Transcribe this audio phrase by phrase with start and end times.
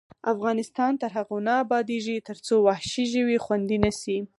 [0.33, 4.17] افغانستان تر هغو نه ابادیږي، ترڅو وحشي ژوي خوندي نشي.